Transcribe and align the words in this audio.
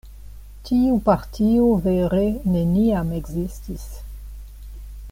Tiu 0.69 0.95
partio 1.09 1.67
vere 1.83 2.23
neniam 2.57 3.13
ekzistis. 3.21 3.89